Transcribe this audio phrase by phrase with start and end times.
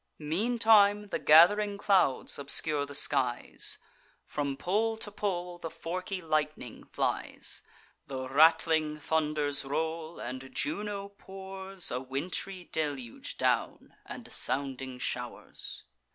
[0.17, 3.77] Meantime, the gath'ring clouds obscure the skies:
[4.25, 7.61] From pole to pole the forky lightning flies;
[8.07, 15.83] The rattling thunders roll; and Juno pours A wintry deluge down, and sounding show'rs.